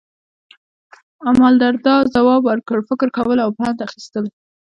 [1.29, 4.25] امالدرداء ځواب ورکړ، فکر کول او پند اخیستل.